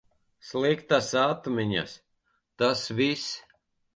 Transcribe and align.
Sliktas 0.51 1.09
atmiņas, 1.23 1.93
tas 2.63 2.83
viss. 3.01 3.29